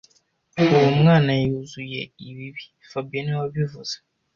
[0.63, 3.95] Uwo mwana yuzuye ibibi fabien niwe wabivuze